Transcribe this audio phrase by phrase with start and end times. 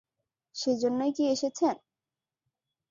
[0.55, 1.75] সেজন্যই কি এসেছেন?